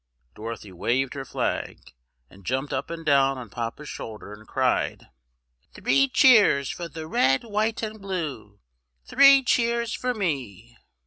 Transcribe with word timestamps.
Dorothy 0.33 0.71
waved 0.71 1.13
her 1.13 1.25
flag, 1.25 1.93
and 2.27 2.43
jumped 2.43 2.73
up 2.73 2.89
and 2.89 3.05
down 3.05 3.37
on 3.37 3.51
Papa's 3.51 3.87
shoulder, 3.89 4.33
and 4.33 4.47
cried, 4.47 5.09
"Three 5.75 6.07
cheers 6.07 6.71
for 6.71 6.87
the 6.87 7.05
red, 7.07 7.43
white 7.43 7.83
and 7.83 8.01
blue! 8.01 8.61
three 9.05 9.43
cheers 9.43 9.93
for 9.93 10.15
me!" 10.15 10.75